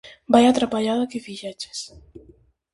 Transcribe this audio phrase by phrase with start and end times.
[0.35, 1.85] Vaia trapallada que fixeches.